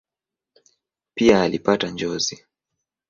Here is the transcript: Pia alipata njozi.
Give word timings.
Pia 1.15 1.39
alipata 1.41 1.87
njozi. 1.91 2.45